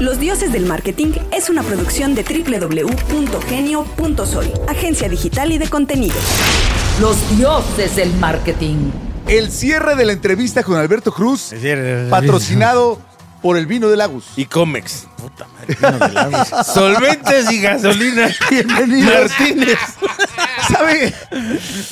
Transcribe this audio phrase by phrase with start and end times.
[0.00, 6.22] Los Dioses del Marketing es una producción de www.genio.soy, agencia digital y de contenidos.
[7.00, 8.90] Los dioses del marketing.
[9.26, 11.54] El cierre de la entrevista con Alberto Cruz,
[12.10, 13.00] patrocinado
[13.40, 14.26] por el vino de Lagos.
[14.36, 15.06] Y Comex.
[15.16, 15.74] Puta madre.
[16.64, 18.28] Solventes y gasolina.
[18.50, 19.30] Bienvenidos.
[19.30, 19.78] Martínez.
[20.72, 21.14] ¿Sabe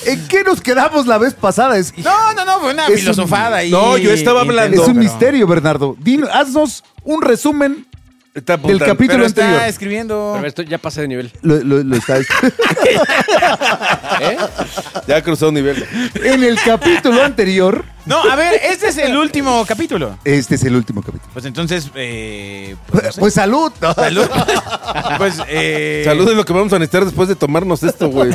[0.06, 1.76] en qué nos quedamos la vez pasada?
[1.78, 3.70] Es, No, no, no, fue una Es un- filosofada ahí.
[3.70, 4.82] No, yo estaba hablando.
[4.82, 5.96] es un pero- misterio, Bernardo.
[6.00, 7.86] Dinos, haznos un resumen
[8.34, 9.68] Está del capítulo Pero está anterior.
[9.68, 10.34] escribiendo.
[10.34, 11.30] A ver, esto ya pasé de nivel.
[11.42, 12.18] Lo, lo- lo está-
[15.06, 15.84] Ya cruzó un nivel.
[16.16, 20.18] en el capítulo anterior, No, a ver, este es el último capítulo.
[20.24, 21.30] este es el último capítulo.
[21.32, 23.20] Pues entonces, eh, pues, no sé.
[23.20, 23.72] Pues salud.
[23.94, 24.28] salud.
[25.18, 28.30] pues, eh, Salud es lo que vamos a necesitar después de tomarnos esto, güey.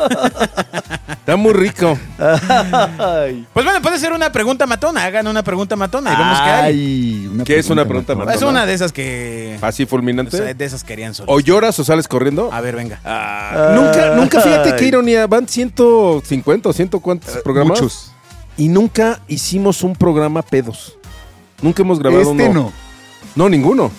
[1.19, 1.97] Está muy rico.
[2.17, 3.45] Ay.
[3.53, 5.03] Pues bueno, puede ser una pregunta matona.
[5.03, 6.73] Hagan una pregunta matona y vemos qué hay.
[6.73, 8.35] Ay, una ¿Qué es una pregunta matona.
[8.35, 9.59] Es una de esas que.
[9.61, 10.35] Así fulminante.
[10.35, 11.31] o sea, de esas querían solo.
[11.31, 12.49] ¿O lloras o sales corriendo?
[12.51, 12.99] A ver, venga.
[13.05, 15.27] Ah, nunca, nunca, fíjate qué ironía.
[15.27, 17.79] Van 150 o 100 cuántos programas.
[17.79, 18.11] Muchos.
[18.59, 20.97] Y nunca hicimos un programa pedos.
[21.61, 22.53] Nunca hemos grabado Este uno.
[22.53, 22.71] no.
[23.35, 23.89] No, ninguno.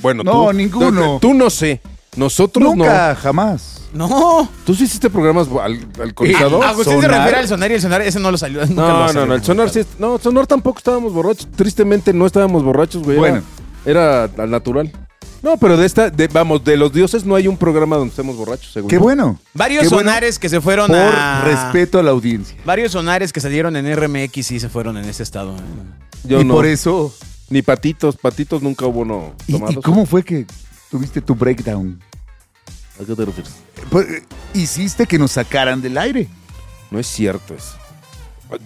[0.00, 0.52] Bueno, No, tú.
[0.54, 1.18] ninguno.
[1.20, 1.80] Tú, no sé.
[2.16, 3.82] Nosotros Nunca, jamás.
[3.92, 4.08] No.
[4.08, 4.48] no.
[4.64, 6.64] ¿Tú sí hiciste programas al, alcoholizados?
[6.64, 7.18] Agustín se Sonar.
[7.18, 8.60] refiere al sonar y el sonar, ese no lo salió.
[8.66, 9.80] nunca No, no, salió no, el sonar sí.
[9.80, 11.46] es- No, sonar tampoco estábamos borrachos.
[11.54, 13.18] Tristemente no estábamos borrachos, güey.
[13.18, 13.42] Bueno.
[13.84, 14.90] Era, al natural.
[15.42, 18.36] No, pero de esta, de- vamos, de los dioses no hay un programa donde estemos
[18.36, 19.00] borrachos, según Qué yo.
[19.02, 19.38] bueno.
[19.54, 21.42] Varios Qué bueno sonares que se fueron Por a.
[21.44, 22.56] respeto a la audiencia.
[22.64, 25.54] Varios sonares que salieron en RMX y se fueron en ese estado.
[26.24, 26.54] Yo y no.
[26.54, 27.14] por eso.
[27.50, 30.44] Ni patitos, patitos nunca hubo no ¿Y, cómo fue que
[30.90, 31.98] tuviste tu breakdown?
[33.00, 33.52] ¿A qué te refieres?
[33.90, 34.22] Pues, eh,
[34.54, 36.26] hiciste que nos sacaran del aire.
[36.90, 37.74] No es cierto eso.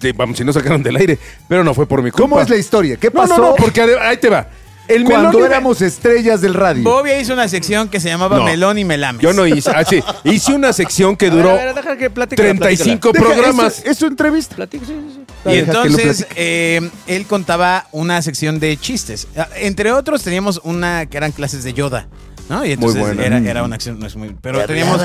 [0.00, 2.22] De- Vamos, si no sacaron del aire, pero no fue por mi culpa.
[2.22, 2.96] ¿Cómo es la historia?
[2.96, 4.48] ¿Qué pasó no, no, porque ahí te va.
[4.88, 6.82] El cuando melón- éramos estrellas del radio?
[6.82, 8.44] Bobia hizo una sección que se llamaba No.
[8.44, 9.22] Melón y Melames.
[9.22, 9.70] Yo no hice.
[9.74, 10.02] Ah, sí.
[10.24, 12.42] Hice una sección que duró A ver, a ver, deja que platique.
[12.42, 13.78] 35 Deja, programas.
[13.78, 14.56] Es, es su entrevista.
[14.56, 15.50] Platique, sí, sí, sí.
[15.50, 19.28] Y Deja que lo entonces eh, él contaba una sección de chistes.
[19.36, 22.08] Ah, Entre otros teníamos una que eran clases de Yoda,
[22.48, 22.64] ¿no?
[22.64, 23.24] Y entonces buena.
[23.24, 25.00] era, era una acción, no es muy, pero teníamos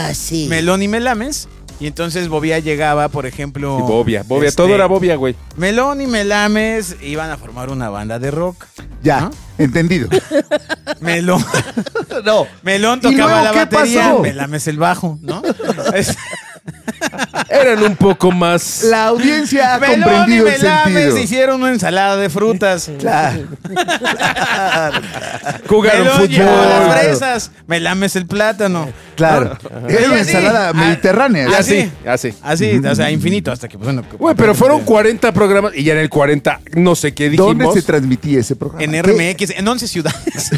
[0.50, 1.48] Melón y Melames.
[1.80, 3.78] Y entonces Bobia llegaba, por ejemplo.
[3.80, 5.36] Y Bobia, Bobia, este, todo era Bobia, güey.
[5.58, 8.66] Melón y Melames iban a formar una banda de rock.
[9.04, 9.32] Ya, ¿no?
[9.58, 10.10] entendido.
[11.02, 11.44] Melón,
[12.26, 12.48] no.
[12.64, 14.20] Melón ¿Y tocaba luego la qué batería, pasó?
[14.22, 15.42] Melames el bajo, ¿no?
[17.50, 18.84] Eran un poco más.
[18.84, 21.18] La audiencia ha Melón y comprendido el Melames sentido.
[21.20, 22.90] hicieron una ensalada de frutas.
[23.00, 23.44] Claro.
[25.68, 26.70] Jugaron Melón llevó fútbol.
[26.70, 28.90] las fresas, Melames el plátano.
[29.16, 29.58] Claro.
[29.82, 29.88] ¿no?
[29.90, 31.48] Era Y una así, ensalada ah, mediterránea.
[31.50, 31.82] Ya así.
[31.82, 32.34] sí, así.
[32.42, 34.08] Así, o sea, infinito, hasta que, pues, bueno.
[34.10, 37.58] que- Güey, pero fueron 40 programas y ya en el 40 no sé qué dijimos.
[37.58, 38.84] ¿Dónde se transmitía ese programa?
[38.84, 39.02] En ¿Qué?
[39.34, 40.52] RMX, en 11 ciudades.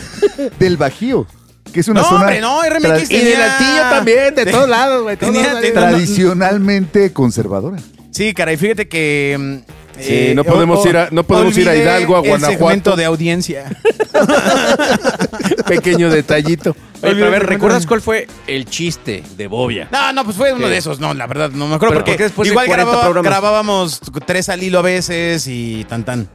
[0.59, 1.25] Del Bajío,
[1.71, 4.45] que es una No, zona hombre, no, RMX tra- Y tenía- del altillo también, de
[4.51, 5.17] todos lados, güey.
[5.17, 7.77] Tenía- tenía- tradicionalmente conservadora.
[8.11, 9.37] Sí, caray, fíjate que.
[9.39, 9.71] mm,
[10.01, 12.57] Sí, no podemos ir a- no podemos ir a Hidalgo, a El Guanajuato.
[12.57, 13.65] segmento de audiencia.
[15.67, 16.75] Pequeño detallito.
[17.01, 19.87] Oye, pero a ver, ¿recuerdas cuál fue el chiste de Bobia?
[19.91, 20.71] No, no, pues fue uno ¿Qué?
[20.71, 21.93] de esos, no, la verdad, no me acuerdo.
[21.93, 23.31] Pero Porque ¿por qué después de igual 40 grababa- programas?
[23.41, 26.27] grabábamos tres al hilo a veces y tan tan.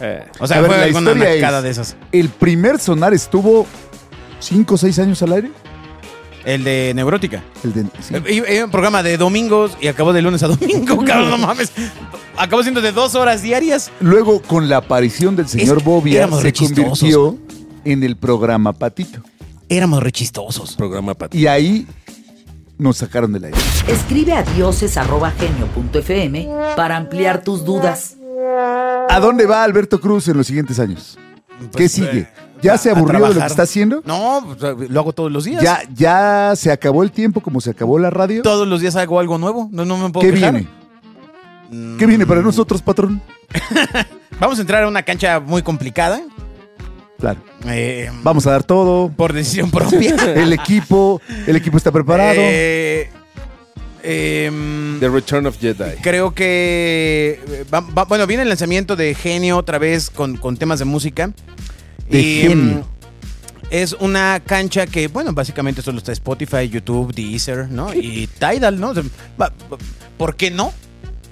[0.00, 1.96] Eh, O sea, A ver, fue la alguna de esas.
[2.10, 3.66] El primer sonar estuvo
[4.42, 5.50] cinco o seis años al aire.
[6.44, 7.42] El de Neurótica.
[7.62, 8.14] El de, sí.
[8.14, 11.70] Eh, Era un programa de domingos y acabó de lunes a domingo, cabrón, no mames.
[12.36, 13.92] Acabó siendo de dos horas diarias.
[14.00, 17.38] Luego, con la aparición del señor Es- Bobia, se convirtió
[17.84, 19.20] en el programa Patito.
[19.68, 20.74] Éramos re chistosos.
[20.74, 21.86] Programa para Y ahí
[22.76, 23.58] nos sacaron del aire.
[23.86, 28.16] Escribe a dioses.genio.fm para ampliar tus dudas.
[29.08, 31.18] ¿A dónde va Alberto Cruz en los siguientes años?
[31.60, 32.18] ¿Qué Pues, sigue?
[32.18, 32.28] eh,
[32.62, 34.02] ¿Ya a- se aburrió de lo que está haciendo?
[34.04, 34.56] No,
[34.88, 35.62] lo hago todos los días.
[35.62, 38.42] ¿Ya, ¿Ya se acabó el tiempo como se acabó la radio?
[38.42, 39.68] Todos los días hago algo nuevo.
[39.72, 40.52] No, no me puedo ¿Qué quejar.
[40.54, 40.68] viene?
[41.70, 43.20] Mm, ¿Qué viene para nosotros, patrón?
[44.40, 46.20] Vamos a entrar a una cancha muy complicada.
[47.18, 47.40] Claro.
[47.66, 49.08] eh, Vamos a dar todo.
[49.10, 50.14] por decisión propia.
[50.34, 52.34] El equipo, el equipo está preparado.
[52.36, 53.08] Eh,
[54.02, 55.96] em, The Return of Jedi.
[56.02, 57.40] creo que.
[57.48, 60.84] eh, va- va- bueno, viene el lanzamiento de Genio otra vez con, con temas de
[60.84, 61.30] música.
[62.10, 62.56] De Y, Genio.
[62.78, 62.82] mm,
[63.70, 67.94] Es una cancha que, bueno, básicamente solo está Spotify, YouTube, Deezer, ¿no?
[67.94, 68.92] Y Tidal, ¿no?
[70.18, 70.72] ¿Por qué no?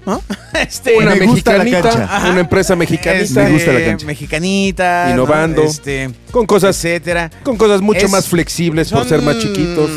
[0.06, 0.22] ¿No?
[0.54, 3.22] Este, Una Me gusta la mexicanita, una empresa mexicanita.
[3.22, 4.06] este, Me gusta la cancha.
[4.06, 5.04] Mexicanita.
[5.06, 5.12] ¿no?
[5.12, 5.62] Innovando.
[5.62, 7.30] Este, Con cosas, etcétera.
[7.42, 9.90] con cosas mucho Es- más flexibles por ser más chiquitos.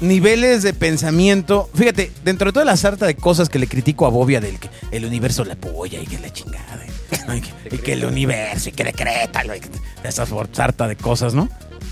[0.00, 1.68] Niveles de pensamiento.
[1.74, 4.70] Fíjate, dentro de toda la sarta de cosas que le critico a Bobia del que
[4.92, 6.78] el universo la apoya y que la chingada.
[7.70, 9.60] Y, que, el universo, y que decrétalo, y
[10.04, 11.48] esa sarta de cosas, ¿no?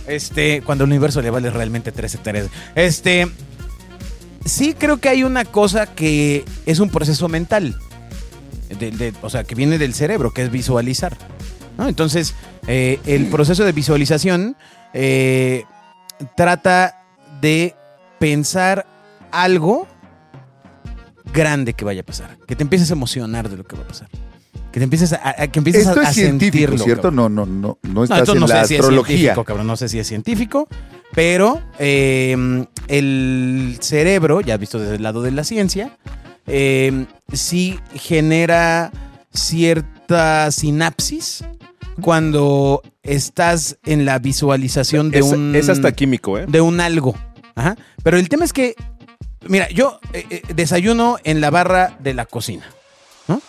[0.07, 2.49] Este, cuando el universo le vale realmente tres hectáreas.
[2.75, 3.29] Este,
[4.45, 7.77] sí creo que hay una cosa que es un proceso mental.
[9.23, 11.17] O sea, que viene del cerebro, que es visualizar.
[11.79, 12.35] Entonces,
[12.67, 14.57] eh, el proceso de visualización
[14.93, 15.65] eh,
[16.37, 17.03] trata
[17.41, 17.75] de
[18.19, 18.87] pensar
[19.31, 19.87] algo
[21.33, 22.37] grande que vaya a pasar.
[22.47, 24.09] Que te empieces a emocionar de lo que va a pasar.
[24.79, 27.03] Que te empieces a, a- que empieces Esto a, es científico, sentirlo, ¿cierto?
[27.11, 27.35] cabrón.
[27.35, 29.17] No, no, no, no No, estás esto en no la sé si es astrología.
[29.17, 29.67] científico, cabrón.
[29.67, 30.69] No sé si es científico.
[31.15, 35.97] Pero eh, el cerebro, ya visto desde el lado de la ciencia,
[36.47, 38.93] eh, sí genera
[39.33, 41.45] cierta sinapsis
[42.01, 46.45] cuando estás en la visualización de es, un es hasta químico, ¿eh?
[46.47, 47.17] de un algo.
[47.57, 47.77] Ajá.
[48.05, 48.75] Pero el tema es que,
[49.49, 52.65] mira, yo eh, eh, desayuno en la barra de la cocina,
[53.27, 53.41] ¿no?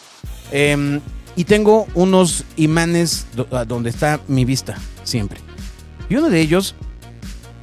[0.52, 1.00] Em,
[1.40, 4.76] y tengo unos imanes do- donde está mi vista
[5.06, 5.40] siempre.
[6.10, 6.76] Y uno de ellos,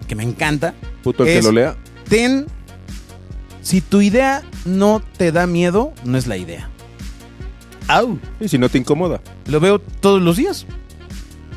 [0.08, 1.76] que me encanta, Puto el que lo lea.
[2.08, 2.46] ten,
[3.60, 6.70] si tu idea no te da miedo, no es la idea.
[7.88, 8.18] Au.
[8.40, 9.20] Y si no te incomoda.
[9.46, 10.64] Lo veo todos los días.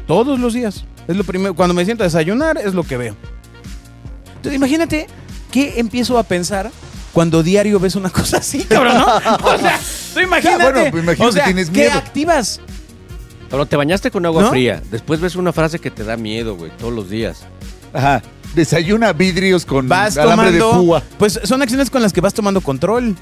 [0.05, 0.83] Todos los días.
[1.07, 1.53] Es lo primero.
[1.55, 3.15] Cuando me siento a desayunar, es lo que veo.
[4.35, 5.07] Entonces, imagínate
[5.51, 6.69] qué empiezo a pensar
[7.13, 9.05] cuando diario ves una cosa así, cabrón, ¿no?
[9.05, 9.79] O sea,
[10.13, 10.63] tú imagínate.
[10.63, 11.93] Ya, bueno, pues imagino o sea, que tienes ¿qué miedo.
[11.93, 12.59] activas?
[13.49, 14.49] Pero te bañaste con agua ¿No?
[14.51, 14.81] fría.
[14.91, 17.41] Después ves una frase que te da miedo, güey, todos los días.
[17.93, 18.21] Ajá.
[18.53, 20.83] Desayuna vidrios con Vas alambre de tomando.
[20.83, 21.03] púa.
[21.17, 23.15] Pues son acciones con las que vas tomando control.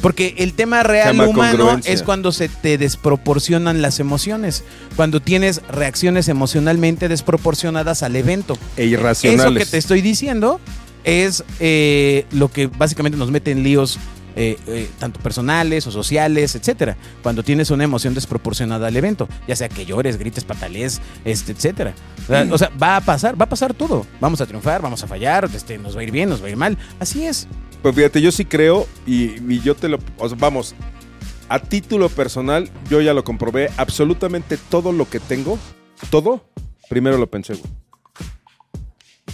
[0.00, 4.62] Porque el tema real llama humano es cuando se te desproporcionan las emociones.
[4.94, 8.54] Cuando tienes reacciones emocionalmente desproporcionadas al evento.
[8.76, 9.64] E Eso irracionales.
[9.64, 10.60] que te estoy diciendo
[11.02, 13.98] es eh, lo que básicamente nos mete en líos
[14.40, 16.96] eh, eh, tanto personales o sociales, etcétera.
[17.24, 21.92] Cuando tienes una emoción desproporcionada al evento, ya sea que llores, grites, patalees, este, etcétera.
[22.22, 24.06] O sea, o sea, va a pasar, va a pasar todo.
[24.20, 26.50] Vamos a triunfar, vamos a fallar, este, nos va a ir bien, nos va a
[26.50, 26.78] ir mal.
[27.00, 27.48] Así es.
[27.82, 29.98] Pues fíjate, yo sí creo y, y yo te lo...
[30.18, 30.76] o sea, vamos,
[31.48, 33.70] a título personal, yo ya lo comprobé.
[33.76, 35.58] Absolutamente todo lo que tengo,
[36.10, 36.44] todo,
[36.88, 37.87] primero lo pensé, güey.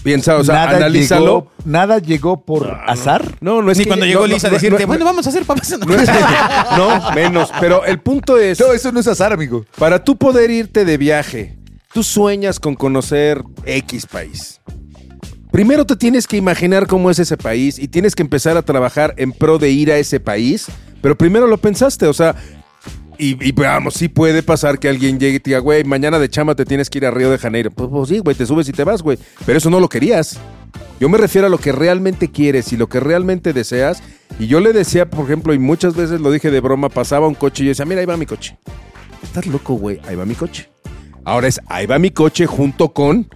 [0.04, 1.24] Piensa, o sea, nada, analízalo.
[1.24, 3.36] llegó, nada llegó por azar.
[3.40, 5.26] No, no es Ni que- cuando llegó no, Lisa a no, decirte, no, bueno, vamos
[5.26, 5.76] a hacer papas.
[5.84, 6.08] no es-
[6.76, 7.50] no, menos.
[7.58, 9.64] Pero el punto es, No, eso no es azar, amigo.
[9.78, 11.56] para tú poder irte de viaje,
[11.92, 14.60] tú sueñas con conocer X país.
[15.50, 19.14] Primero te tienes que imaginar cómo es ese país y tienes que empezar a trabajar
[19.16, 20.66] en pro de ir a ese país,
[21.00, 22.34] pero primero lo pensaste, o sea,
[23.18, 26.54] y, y vamos, sí puede pasar que alguien llegue y diga, güey, mañana de chama
[26.54, 27.70] te tienes que ir a Río de Janeiro.
[27.70, 30.38] Pues, pues sí, güey, te subes y te vas, güey, pero eso no lo querías.
[31.00, 34.02] Yo me refiero a lo que realmente quieres y lo que realmente deseas.
[34.38, 37.34] Y yo le decía, por ejemplo, y muchas veces lo dije de broma, pasaba un
[37.34, 38.56] coche y yo decía, mira, ahí va mi coche.
[39.22, 40.68] Estás loco, güey, ahí va mi coche.
[41.24, 43.28] Ahora es, ahí va mi coche junto con...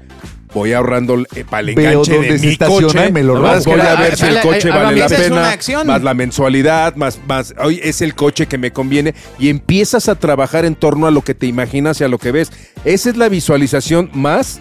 [0.54, 3.08] Voy ahorrando eh, para el enganche de mi coche.
[3.08, 3.48] y me lo voy
[3.80, 5.84] a Ah, ver si el ah, coche ah, vale la es una pena.
[5.84, 9.14] Más la mensualidad, más, más, hoy es el coche que me conviene.
[9.38, 12.32] Y empiezas a trabajar en torno a lo que te imaginas y a lo que
[12.32, 12.50] ves.
[12.84, 14.60] Esa es la visualización más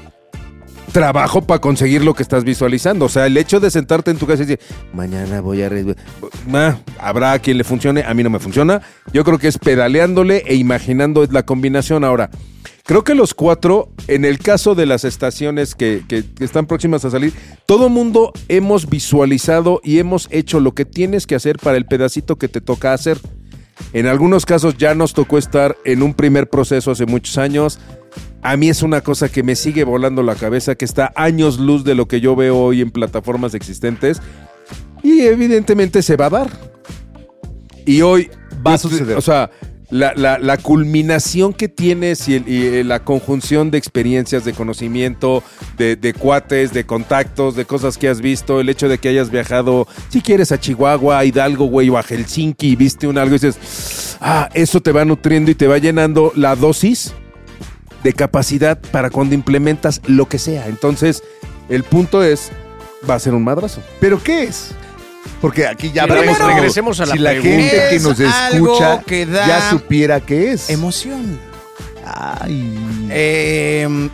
[0.91, 3.05] trabajo para conseguir lo que estás visualizando.
[3.05, 4.59] O sea, el hecho de sentarte en tu casa y decir,
[4.93, 5.69] mañana voy a...
[6.47, 8.81] Ma, habrá a quien le funcione, a mí no me funciona.
[9.13, 12.03] Yo creo que es pedaleándole e imaginando es la combinación.
[12.03, 12.29] Ahora,
[12.87, 17.05] creo que los cuatro, en el caso de las estaciones que, que- que están próximas
[17.05, 17.33] a salir,
[17.67, 22.37] todo mundo hemos visualizado y hemos hecho lo que tienes que hacer para el pedacito
[22.37, 23.19] que te toca hacer.
[23.93, 27.77] En algunos casos ya nos tocó estar en un primer proceso hace muchos años.
[28.41, 31.83] A mí es una cosa que me sigue volando la cabeza, que está años luz
[31.83, 34.19] de lo que yo veo hoy en plataformas existentes.
[35.03, 36.49] Y evidentemente se va a dar.
[37.85, 38.29] Y hoy
[38.65, 39.15] Va a suceder.
[39.17, 39.51] O sea,
[39.89, 45.43] la, la- culminación que tienes y, eh, la conjunción de experiencias, de conocimiento,
[45.77, 49.29] de, de cuates, de contactos, de cosas que has visto, el hecho de que hayas
[49.31, 53.35] viajado, si quieres, a Chihuahua, a Hidalgo, güey, o a Helsinki y viste un algo
[53.35, 57.13] y dices, ah, eso te va nutriendo y te va llenando la dosis
[58.03, 60.67] de capacidad para cuando implementas lo que sea.
[60.67, 61.23] Entonces,
[61.69, 62.51] el punto es,
[63.09, 63.81] va a ser un madrazo.
[63.99, 64.71] ¿Pero qué es?
[65.41, 66.53] Porque aquí ya hablamos todos.
[66.53, 67.49] regresemos a la Si la pregunta.
[67.57, 70.69] gente que Es nos algo escucha que da ya supiera qué es.
[70.69, 71.39] Emoción.
[72.05, 73.07] Ay.
[73.11, 74.09] Eh,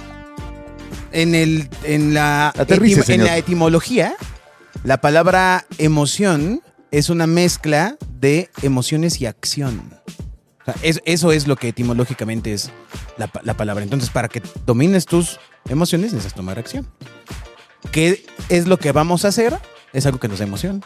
[1.11, 3.27] en, el, en, la Aterrice, etim- en señor.
[3.27, 4.15] la etimología,
[4.83, 9.99] la palabra emoción es una mezcla de emociones y acción.
[10.61, 12.71] O sea, es- eso es lo que etimológicamente es
[13.17, 13.83] la, pa- la palabra.
[13.83, 16.87] Entonces, para que domines tus emociones, necesitas tomar acción.
[17.91, 19.57] ¿Qué es lo que vamos a hacer?
[19.93, 20.83] Es algo que nos da emoción.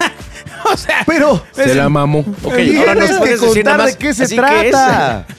[0.72, 2.20] o sea, Pero Se la mamó.
[2.42, 3.86] Ok, ahora nos que puedes decir nada más.
[3.92, 4.36] de qué se que es.
[4.70, 5.26] trata.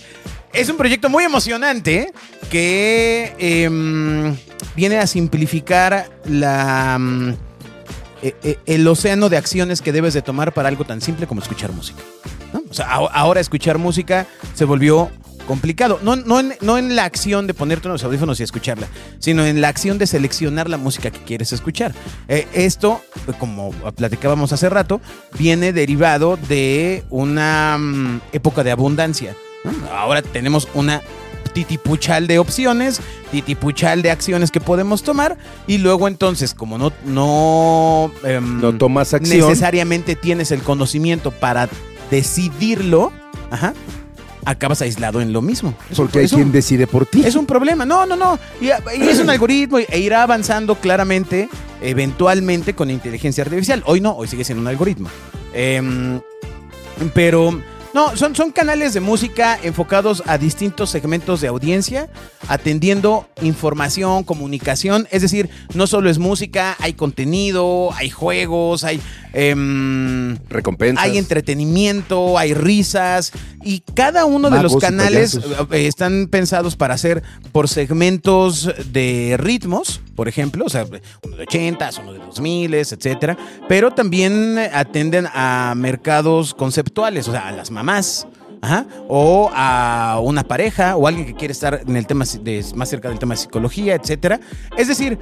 [0.53, 2.11] Es un proyecto muy emocionante
[2.49, 4.35] que em,
[4.75, 7.29] viene a simplificar la, mm,
[8.23, 11.41] e- e- el océano de acciones que debes de tomar para algo tan simple como
[11.41, 12.01] escuchar música.
[12.53, 12.63] ¿no?
[12.69, 15.11] O sea, a- ahora escuchar música se volvió
[15.47, 15.99] complicado.
[16.03, 18.87] No, no, en, no en la acción de ponerte unos audífonos y escucharla,
[19.17, 21.95] sino en la acción de seleccionar la música que quieres escuchar.
[22.27, 23.01] Eh, esto,
[23.39, 25.01] como platicábamos hace rato,
[25.39, 29.35] viene derivado de una mm, época de abundancia.
[29.63, 29.71] ¿no?
[29.91, 31.01] Ahora tenemos una
[31.53, 33.01] titipuchal de opciones,
[33.31, 39.13] titipuchal de acciones que podemos tomar y luego entonces, como no, no, em, No tomas
[39.15, 39.39] acción.
[39.39, 41.67] necesariamente tienes el conocimiento para
[42.11, 43.11] decidirlo,
[43.49, 43.73] ajá,
[44.49, 45.73] acabas aislado en lo mismo.
[45.91, 47.23] Es un- Porque hay un- quien decide por ti.
[47.25, 47.85] es un problema.
[47.85, 48.39] No, no, no.
[48.61, 51.49] Y, y es un algoritmo e irá avanzando claramente,
[51.81, 53.83] eventualmente, con inteligencia artificial.
[53.85, 55.09] Hoy no, hoy sigue siendo un algoritmo.
[55.53, 56.19] Em,
[57.13, 57.61] pero,
[57.93, 62.09] no, son, son canales de música enfocados a distintos segmentos de audiencia,
[62.47, 65.07] atendiendo información, comunicación.
[65.11, 68.99] Es decir, no solo es música, hay contenido, hay juegos, hay...
[69.33, 71.03] em, Recompensas.
[71.03, 73.31] hay entretenimiento, hay risas
[73.63, 75.39] y cada uno de los canales
[75.71, 80.85] eh, están pensados para hacer por segmentos de ritmos, por ejemplo, o sea,
[81.23, 83.37] uno de 80, uno de 2000, etcétera,
[83.69, 88.27] pero también atenden a mercados conceptuales, o sea, a las mamás.
[89.07, 93.07] o a una pareja o alguien que quiere estar en el tema de, más cerca
[93.07, 94.39] del tema de psicología, etcétera.
[94.75, 95.19] Es decir,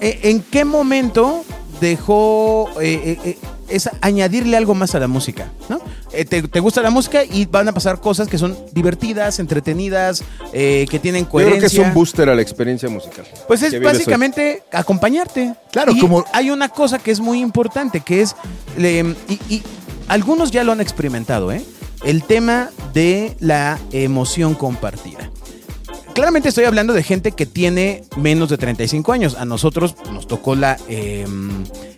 [0.00, 1.44] eh, ¿En qué momento
[1.80, 3.38] dejó eh, eh, eh,
[3.68, 5.50] es añadirle algo más a la música?
[5.68, 5.80] ¿no?
[6.14, 10.22] Eh, te, te gusta la música y van a pasar cosas que son divertidas, entretenidas,
[10.52, 11.58] eh, que tienen Yo coherencia.
[11.68, 13.24] creo que es un booster a la experiencia musical.
[13.48, 13.80] Pues es hoy.
[13.80, 15.54] básicamente acompañarte.
[15.72, 18.36] Claro, Y como- hay una cosa que es muy importante, que es,
[18.78, 19.62] y, y
[20.08, 21.64] algunos ya lo han experimentado, ¿eh?
[22.04, 25.30] El tema de la emoción compartida.
[26.14, 29.34] Claramente estoy hablando de gente que tiene menos de 35 años.
[29.36, 31.26] A nosotros nos tocó la eh,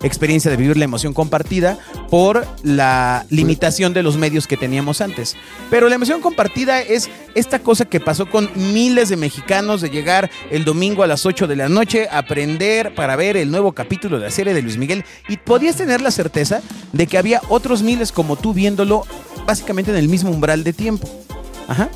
[0.02, 1.78] experiencia de vivir la emoción compartida
[2.10, 5.36] por la limitación de los medios que teníamos antes.
[5.70, 10.30] Pero la emoción compartida es esta cosa que pasó con miles de mexicanos de llegar
[10.50, 14.26] el domingo a las 8 de la noche, aprender para ver el nuevo capítulo de
[14.26, 18.12] la serie de Luis Miguel y podías tener la certeza de que había otros miles
[18.12, 19.04] como tú viéndolo
[19.46, 21.08] básicamente en el mismo umbral de tiempo.
[21.68, 21.90] Ajá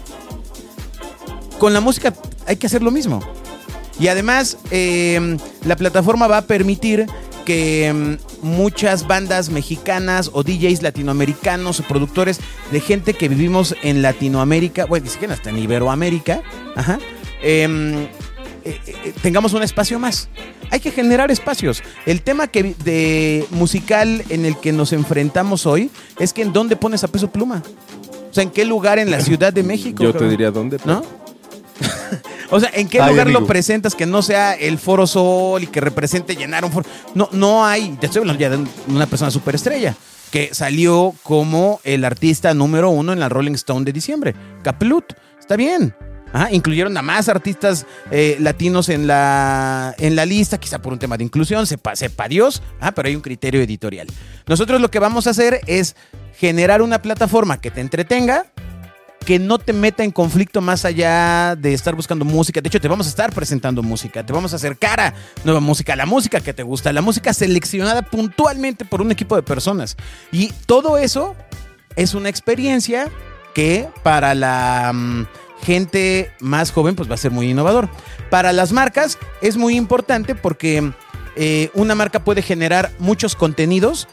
[1.61, 2.15] con la música
[2.47, 3.21] hay que hacer lo mismo.
[4.01, 7.07] Y además, eh, la plataforma va a permitir
[7.51, 12.39] que mm, muchas bandas mexicanas o DJs latinoamericanos o productores
[12.71, 16.43] de gente que vivimos en Latinoamérica, bueno, ni siquiera hasta en Iberoamérica,
[16.77, 17.01] ajá,
[17.43, 18.09] em, eh,
[18.65, 20.29] eh, tengamos un espacio más.
[20.71, 21.83] Hay que generar espacios.
[22.07, 25.91] El tema que, de musical en el que nos enfrentamos hoy
[26.21, 27.65] es que en dónde pones a peso pluma.
[28.31, 30.05] O sea, ¿en qué lugar en la Ciudad de México?
[30.05, 30.79] Yo te diría dónde.
[30.85, 31.03] ¿No?
[32.51, 35.67] o sea, ¿en qué Ay, lugar lo presentas que no sea el Foro Sol y
[35.67, 36.87] que represente llenar un foro?
[37.15, 37.97] No, no hay.
[38.01, 39.95] Te estoy hablando ya de una persona superestrella
[40.31, 44.35] que salió como el artista número uno en la Rolling Stone de diciembre.
[44.63, 45.13] Caplut.
[45.39, 45.95] Está bien.
[46.33, 50.99] Ajá, incluyeron a más artistas eh, latinos en la, en la lista, quizá por un
[51.01, 54.07] tema de inclusión, sepa, sepa Dios, ah, pero hay un criterio editorial.
[54.47, 55.97] Nosotros lo que vamos a hacer es
[56.39, 58.47] generar una plataforma que te entretenga,
[59.25, 62.61] que no te meta en conflicto más allá de estar buscando música.
[62.61, 65.95] De hecho, te vamos a estar presentando música, te vamos a acercar a nueva música,
[65.95, 69.97] la música que te gusta, la música seleccionada puntualmente por un equipo de personas.
[70.33, 71.37] Y todo eso
[71.97, 73.09] es una experiencia
[73.55, 75.27] que para la mm,
[75.63, 77.89] gente más joven pues va a ser muy innovador.
[78.31, 80.93] Para las marcas es muy importante porque
[81.37, 84.09] eh, una marca puede generar muchos contenidos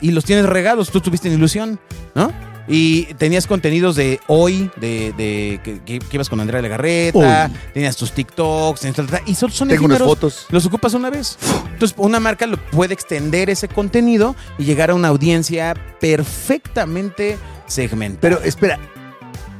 [0.00, 0.90] y los tienes regados.
[0.90, 1.80] Tú tuviste en ilusión,
[2.14, 2.32] ¿no?
[2.72, 8.86] Y tenías contenidos de hoy, de, de que, ibas con Andrea Legarreta, tenías tus TikToks,
[9.26, 10.46] y son, son Tengo unas fotos.
[10.50, 11.36] Los ocupas una vez.
[11.72, 18.20] Entonces, una marca lo puede extender ese contenido y llegar a una audiencia perfectamente segmentada.
[18.20, 18.78] Pero espera,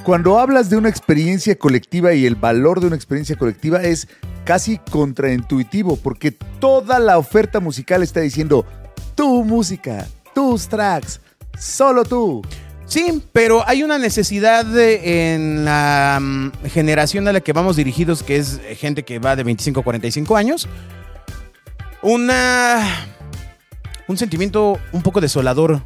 [0.04, 4.06] cuando hablas de una experiencia colectiva y el valor de una experiencia colectiva es
[4.44, 8.64] casi contraintuitivo, porque toda la oferta musical está diciendo
[9.16, 11.20] tu música, tus tracks,
[11.58, 12.42] solo tú.
[12.90, 18.24] Sí, pero hay una necesidad de- en la mm, generación a la que vamos dirigidos,
[18.24, 20.68] que es gente que va de 25 a 45 años.
[22.02, 23.06] Una.
[24.08, 25.82] Un sentimiento un poco desolador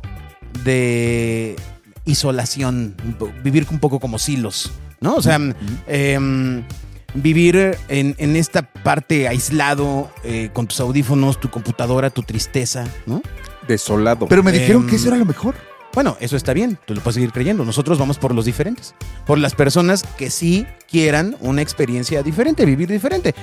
[0.65, 1.57] de
[2.07, 2.95] isolación,
[3.43, 5.17] vivir un poco como silos, ¿no?
[5.17, 5.39] O sea,
[5.87, 6.63] em,
[7.13, 13.21] vivir en, en esta parte aislado, eh, con tus audífonos, tu computadora, tu tristeza, ¿no?
[13.69, 14.27] Desolado.
[14.29, 15.55] Pero me dijeron Em, que eso era lo mejor.
[15.95, 17.65] Bueno, eso está bien, tú lo puedes seguir creyendo.
[17.65, 18.95] Nosotros vamos por los diferentes,
[19.27, 23.35] por las personas que sí quieran una experiencia diferente, vivir diferente.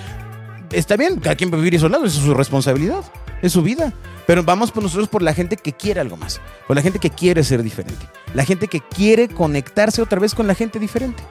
[0.72, 3.04] Está bien, cada quien vivir isolado, eso es su responsabilidad,
[3.42, 3.94] es su vida.
[4.28, 7.10] Pero vamos por nosotros por la gente que quiere algo más, por la gente que
[7.10, 11.24] quiere ser diferente, la gente que quiere conectarse otra vez con la gente diferente.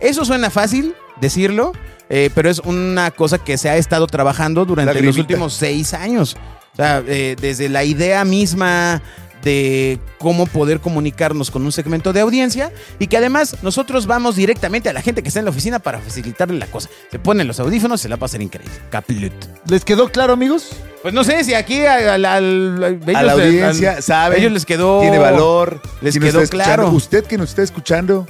[0.00, 1.72] Eso suena fácil decirlo,
[2.08, 6.36] eh, pero es una cosa que se ha estado trabajando durante los últimos seis años.
[6.72, 9.02] O sea, eh, desde la idea misma
[9.42, 14.88] de cómo poder comunicarnos con un segmento de audiencia y que además nosotros vamos directamente
[14.88, 16.88] a la gente que está en la oficina para facilitarle la cosa.
[17.10, 18.74] Se ponen los audífonos, se la pasa increíble.
[18.90, 19.32] Caplut.
[19.68, 20.70] ¿Les quedó claro, amigos?
[21.02, 24.38] Pues no sé si aquí al- al- ellos, a la audiencia, saben.
[24.38, 25.80] ellos les quedó Tiene valor.
[26.00, 26.90] les quedó claro.
[26.90, 28.26] Usted que nos está escuchando,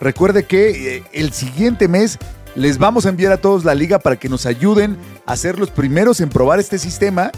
[0.00, 2.18] recuerde que eh, el siguiente mes
[2.56, 4.96] les vamos a enviar a todos la liga para que nos ayuden
[5.26, 7.30] a ser los primeros en probar este sistema.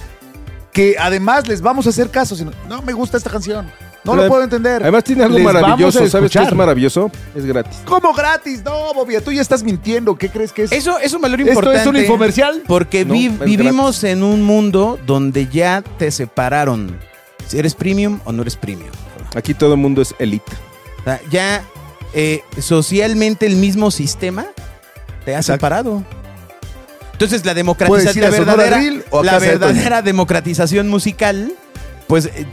[0.72, 2.36] Que además les vamos a hacer caso.
[2.36, 3.66] si no, me gusta esta canción.
[4.04, 4.80] No Pero lo puedo entender.
[4.82, 6.06] Además tiene algo Les maravilloso.
[6.08, 7.10] ¿Sabes qué es maravilloso?
[7.34, 7.78] Es gratis.
[7.84, 8.62] ¿Cómo gratis?
[8.64, 10.16] No, Bobia, tú ya estás mintiendo.
[10.16, 10.72] ¿Qué crees que es?
[10.72, 11.80] Eso es un valor ¿Esto importante.
[11.80, 12.62] es un infomercial?
[12.66, 16.96] Porque No, vi- es vivimos en un mundo donde ya te separaron.
[17.46, 18.90] Si eres premium o no eres premium.
[19.34, 20.52] Aquí todo el mundo es elite.
[21.00, 21.62] O sea, ya
[22.14, 24.46] eh, socialmente el mismo sistema
[25.24, 25.56] te ha Exacto.
[25.58, 26.04] separado.
[27.18, 31.52] Entonces la democratización, la verdadera, o a la de verdadera democratización musical,
[32.06, 32.46] pues eh,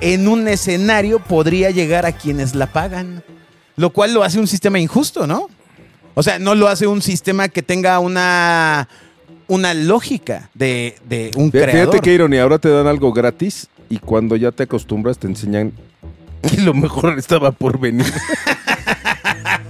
[0.00, 3.22] en un escenario podría llegar a quienes la pagan.
[3.76, 5.48] Lo cual lo hace un sistema injusto, ¿no?
[6.14, 8.88] O sea, no lo hace un sistema que tenga una,
[9.46, 11.92] una lógica de, de un Fí- creador.
[11.92, 12.42] Fíjate qué ironía.
[12.42, 15.72] Ahora te dan algo gratis y cuando ya te acostumbras te enseñan
[16.42, 18.06] que lo mejor estaba por venir.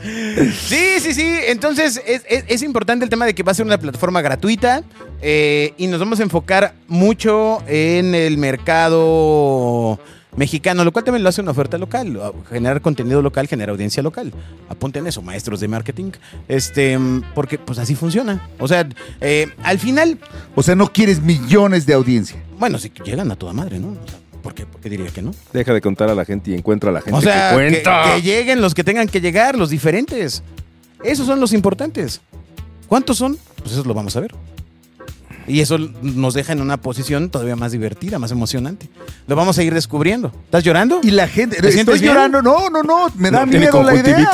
[0.06, 1.36] Sí, sí, sí.
[1.48, 4.82] Entonces es, es- es importante el tema de que va a ser una plataforma gratuita
[5.22, 9.98] eh, y nos vamos a enfocar mucho en el mercado
[10.36, 12.20] mexicano, lo cual también lo hace una oferta local.
[12.50, 14.32] Generar contenido local genera audiencia local.
[14.68, 16.10] Apunten eso, maestros de marketing.
[16.46, 16.98] Este,
[17.34, 18.46] porque pues así funciona.
[18.58, 18.86] O sea,
[19.22, 20.18] eh, al final,
[20.54, 22.42] O sea, no quieres millones de audiencia.
[22.58, 23.88] bueno, si llegan a toda madre, ¿no?
[23.88, 25.34] O sea, ¿por, qué, por qué diría que no?
[25.52, 27.82] Deja de contar a la gente y encuentra a la gente O sea, que que,
[27.82, 28.14] cuenta.
[28.14, 30.44] que lleguen los que tengan que llegar, los diferentes.
[31.02, 32.20] Esos son los importantes.
[32.86, 33.36] ¿Cuántos son?
[33.58, 34.32] Pues eso lo vamos a ver.
[35.48, 38.88] Y eso nos deja en una posición todavía más divertida, más emocionante.
[39.28, 40.32] Lo vamos a ir descubriendo.
[40.44, 41.00] ¿Estás llorando?
[41.02, 41.56] Y la gente.
[41.60, 41.86] ¿Te bien?
[41.86, 42.42] llorando.
[42.42, 43.10] No, no, no.
[43.16, 44.30] Me da No, tiene miedo la idea.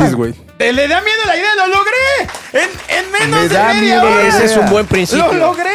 [0.59, 1.55] ¡Te le da miedo la idea!
[1.57, 2.65] ¡Lo logré!
[2.65, 4.23] En, en menos Me de da media miedo la hora.
[4.23, 4.29] idea.
[4.37, 5.27] Ese es un buen principio.
[5.27, 5.71] ¡Lo logré!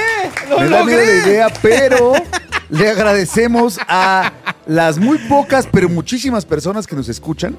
[0.49, 1.05] ¡Lo Me da miedo logré!
[1.21, 2.13] la idea, pero
[2.69, 4.31] le agradecemos a
[4.65, 7.57] las muy pocas, pero muchísimas personas que nos escuchan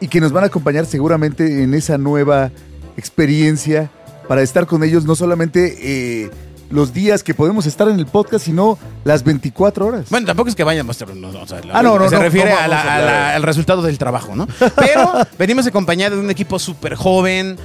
[0.00, 2.50] y que nos van a acompañar seguramente en esa nueva
[2.96, 3.90] experiencia
[4.28, 5.76] para estar con ellos, no solamente
[6.24, 6.30] eh,
[6.70, 10.06] los días que podemos estar en el podcast, sino las 24 horas.
[10.08, 11.14] Bueno, tampoco es que vayan a mostrar.
[11.14, 12.92] no, no, o sea, Ah, no, no, Se no, refiere no a la- vamos a
[12.92, 13.12] a hablar.
[13.12, 14.46] la- al resultado del trabajo, ¿no?
[14.76, 17.58] Pero venimos acompañados de un equipo súper joven,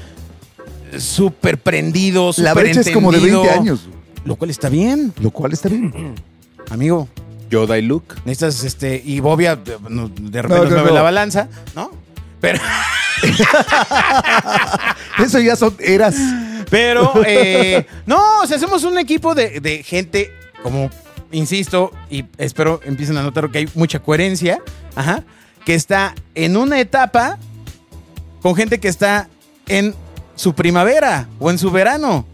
[0.98, 3.88] súper prendido, súper la brecha es como de 20 entendido, años,
[4.26, 6.16] Lo cual está bien, lo cual está bien.
[6.70, 7.08] amigo.
[7.50, 8.16] Yoda y Luke.
[8.26, 10.10] Necesitas, este, y Bobia de, repente No,
[10.42, 10.96] nos no, mueve no.
[10.96, 11.92] la balanza, ¿no?
[12.42, 12.60] Pero,
[15.24, 16.16] Eso ya son eras.
[16.70, 20.90] pero, eh, no, o sea, hacemos un equipo de, de gente, como,
[21.32, 24.60] insisto, y espero empiecen a notar que hay mucha coherencia,
[24.96, 25.24] ajá,
[25.66, 27.38] que está en una etapa
[28.42, 29.28] con gente que está
[29.68, 29.96] en
[30.36, 32.26] su primavera o en su verano.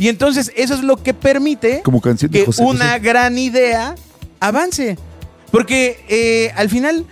[0.00, 2.98] Y entonces eso es lo que permite Como canción de que José una José.
[3.00, 3.94] gran idea
[4.40, 4.96] avance.
[5.50, 7.04] Porque eh, al final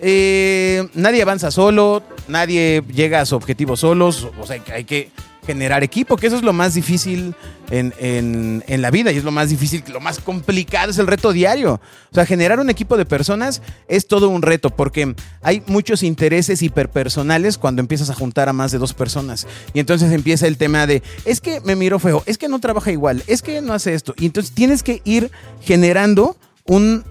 [0.00, 5.10] eh, nadie avanza solo, nadie llega a su objetivo solos, o sea, hay que
[5.46, 7.34] generar equipo, que eso es lo más difícil
[7.70, 11.06] en, en- en la vida y es lo más difícil, lo más complicado es el
[11.06, 11.80] reto diario.
[12.10, 16.62] O sea, generar un equipo de personas es todo un reto porque hay muchos intereses
[16.62, 19.46] hiperpersonales cuando empiezas a juntar a más de dos personas.
[19.72, 22.90] Y entonces empieza el tema de, es que me miro feo, es que no trabaja
[22.90, 24.14] igual, es que no hace esto.
[24.18, 25.30] Y entonces tienes que ir
[25.62, 27.04] generando un,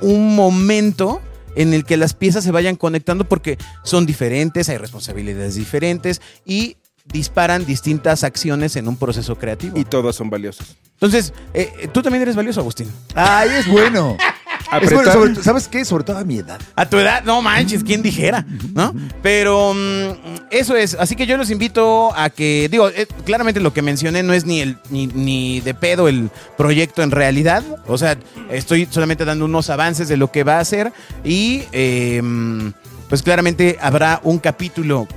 [0.00, 1.20] un momento
[1.56, 6.76] en el que las piezas se vayan conectando porque son diferentes, hay responsabilidades diferentes y
[7.12, 9.78] disparan distintas acciones en un proceso creativo.
[9.78, 10.76] Y todas son valiosas.
[10.94, 12.90] Entonces, eh, eh, tú también eres valioso, Agustín.
[13.14, 14.16] Ay, es bueno.
[14.68, 15.12] Es bueno, Apretar.
[15.14, 15.82] sobre todo- ¿Sabes qué?
[15.86, 16.60] Sobre todo a mi edad.
[16.76, 18.44] A tu edad, no manches, quién dijera,
[18.74, 18.94] ¿no?
[19.22, 20.10] Pero mm,
[20.50, 24.22] eso es, así que yo los invito a que, digo, eh, claramente lo que mencioné
[24.22, 28.18] no es ni, el, ni, ni de pedo el proyecto en realidad, o sea,
[28.50, 30.92] estoy solamente dando unos avances de lo que va a ser
[31.24, 32.72] y eh, mm,
[33.08, 35.08] pues claramente habrá un capítulo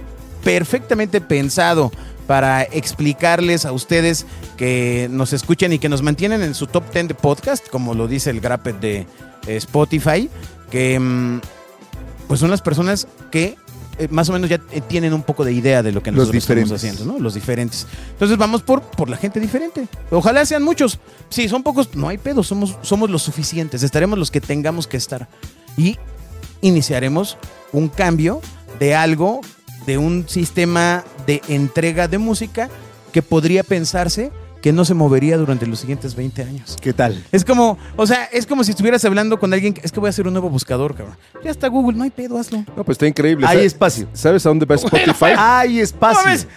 [0.43, 1.91] perfectamente pensado
[2.27, 4.25] para explicarles a ustedes
[4.58, 8.08] que nos escuchan y que nos mantienen en su top 10 de podcast, como lo
[8.08, 9.08] dice el Grappet de
[9.47, 10.30] eh, Spotify,
[10.69, 11.41] que mm,
[12.27, 13.58] pues son las personas que
[13.97, 16.38] eh, más o menos ya eh, tienen un poco de idea de lo que nosotros
[16.38, 17.19] estamos haciendo, ¿no?
[17.19, 17.86] Los diferentes.
[18.12, 19.88] Entonces vamos por, por la gente diferente.
[20.10, 20.99] Ojalá sean muchos.
[21.30, 23.84] Si son pocos, no hay pedo, somos, somos los suficientes.
[23.84, 25.27] Estaremos los que tengamos que estar.
[25.77, 25.97] Y
[26.62, 27.38] iniciaremos
[27.73, 28.41] un cambio
[28.80, 29.41] de algo,
[29.86, 32.70] de un sistema de entrega de música
[33.12, 36.78] que podría pensarse que no se movería durante los siguientes 20 años.
[36.80, 37.24] ¿Qué tal?
[37.32, 40.08] Es como, o sea, es como si estuvieras hablando con alguien, que- es que voy
[40.08, 41.17] a hacer un nuevo buscador, cabrón.
[41.44, 42.60] Ya está Google, no hay pedo, hazlo.
[42.78, 43.48] No, pues está increíble.
[43.48, 44.08] Hay ¿Sabes- espacio.
[44.13, 45.34] ¿Sabes a dónde va Spotify?
[45.36, 46.30] Hay ¿Cómo espacio.
[46.30, 46.48] ves?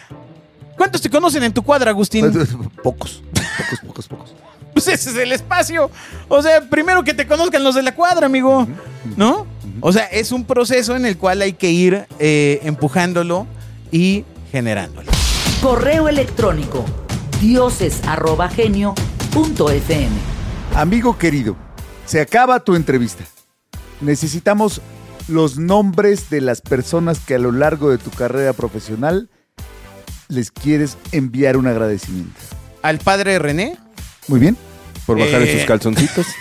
[0.77, 2.31] ¿Cuántos te conocen en tu cuadra, Agustín?
[2.83, 4.35] Pocos, pocos, pocos, pocos.
[4.75, 5.91] Pues ese es el espacio.
[6.29, 8.67] O sea, primero que te conozcan los de la cuadra, amigo.
[9.17, 9.47] ¿No?
[9.87, 13.47] O sea, es un proceso en el cual hay que ir eh, empujándolo
[13.93, 15.13] y generándolo.
[15.61, 16.87] Correo electrónico
[17.43, 20.09] dioses@genio.fm.
[20.75, 21.55] Amigo querido,
[22.07, 23.25] se acaba tu entrevista.
[24.01, 24.81] Necesitamos
[25.29, 29.29] los nombres de las personas que a lo largo de tu carrera profesional
[30.29, 32.41] les quieres enviar un agradecimiento.
[32.81, 33.77] Al padre René,
[34.29, 34.57] Muy bien.
[35.05, 35.53] Por bajar Eh.
[35.57, 36.25] esos calzoncitos.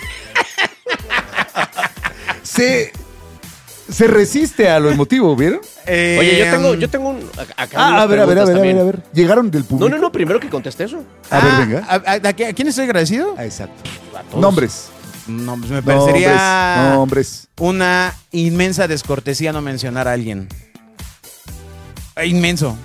[2.42, 2.92] Se,
[3.94, 5.60] se resiste a lo emotivo, ¿vieron?
[5.86, 7.30] eh, Oye, yo tengo, yo tengo un.
[7.56, 9.02] acá Ah, a ver, a ver, a ver, a ver, a ver.
[9.14, 9.88] Llegaron del No, público.
[9.88, 11.02] no, no, primero que conteste eso.
[11.30, 11.78] A ver, ah, venga.
[11.88, 13.34] ¿a, a- a qui- a quién estoy agradecido?
[13.38, 13.82] Ah, exacto.
[14.16, 14.40] A todos.
[14.40, 14.86] Nombres.
[15.26, 16.30] No, pues me parecería
[16.76, 16.94] Nombres.
[16.96, 17.48] Nombres.
[17.58, 20.48] una inmensa descortesía no mencionar a alguien.
[22.16, 22.76] Eh, Inmenso.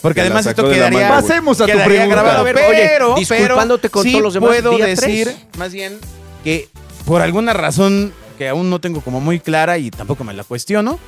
[0.00, 1.22] Porque además esto quedaría, güey.
[1.22, 2.06] Pasemos a tu pregunta.
[2.06, 2.44] grabado.
[2.44, 5.36] Ver, oye, pero, disculpándote pero con sí todos los demás, puedo día decir, tres.
[5.58, 5.98] más bien,
[6.44, 6.68] que
[7.04, 10.98] por alguna razón que aún no tengo como muy clara y tampoco me la cuestiono,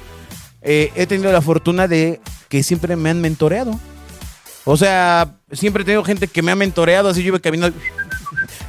[0.61, 3.79] eh, he tenido la fortuna de que siempre me han mentoreado.
[4.65, 7.79] O sea, siempre he tenido gente que me ha mentoreado, así yo iba caminando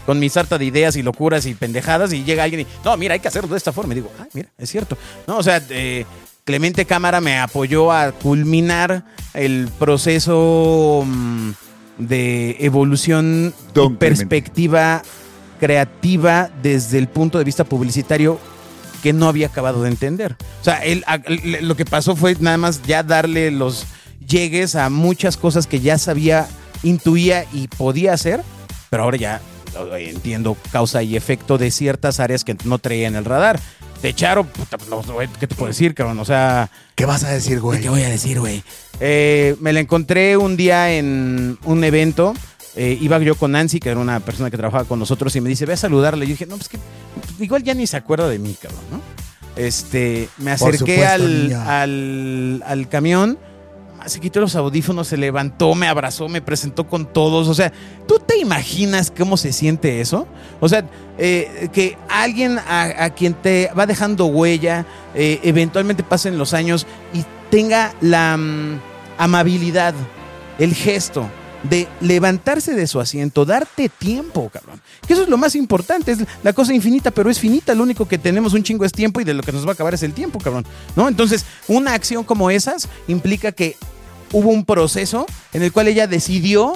[0.06, 3.14] con mi sarta de ideas y locuras y pendejadas y llega alguien y, no, mira,
[3.14, 3.94] hay que hacerlo de esta forma.
[3.94, 4.98] Y digo, ah, mira, es cierto.
[5.28, 6.06] No, o sea, eh,
[6.46, 11.52] Clemente Cámara me apoyó a culminar el proceso mm,
[11.98, 15.04] de evolución y perspectiva
[15.60, 18.40] creativa desde el punto de vista publicitario
[19.02, 20.36] que no había acabado de entender.
[20.62, 21.04] O sea, él,
[21.62, 23.86] lo que pasó fue nada más ya darle los
[24.28, 26.48] llegues a muchas cosas que ya sabía,
[26.84, 28.42] intuía y podía hacer,
[28.90, 29.42] pero ahora ya
[29.98, 33.60] eh, entiendo causa y efecto de ciertas áreas que no traía en el radar.
[34.02, 35.04] De Charo, puta, no,
[35.40, 36.20] ¿qué te puedo decir, cabrón?
[36.20, 37.82] O sea, ¿Qué vas a decir, güey?
[37.82, 38.64] ¿Qué voy a decir, güey?
[39.00, 42.34] Eh, me la encontré un día en un evento.
[42.76, 45.50] eh, iba yo con Nancy, que era una persona que trabajaba con nosotros, y me
[45.50, 46.26] dice, ve a saludarle.
[46.26, 46.80] Yo dije, no, pues que
[47.40, 49.02] igual ya ni se acuerda de mí, cabrón, ¿no?
[49.56, 53.38] Este, me acerqué supuesto, al, al, al camión,
[54.00, 57.48] ah, se quitó los audífonos, se levantó, me abrazó, me presentó con todos.
[57.50, 57.74] O sea,
[58.08, 60.28] ¿tú te imaginas cómo se siente eso?
[60.62, 60.86] O sea,
[61.18, 66.88] eh, que alguien a, a quien te va dejando huella, eh, eventualmente pasen los años
[67.14, 68.80] y tenga la mm,
[69.18, 69.94] amabilidad,
[70.60, 71.30] el gesto
[71.64, 74.82] de levantarse de su asiento, darte tiempo, cabrón.
[75.06, 78.08] Que eso es lo más importante, es la cosa infinita, pero es finita, lo único
[78.08, 80.04] que tenemos un chingo es tiempo y de lo que nos va a acabar es
[80.04, 80.66] el tiempo, cabrón.
[80.96, 81.08] ¿No?
[81.08, 83.76] Entonces, una acción como esas implica que
[84.32, 86.74] hubo un proceso en el cual ella decidió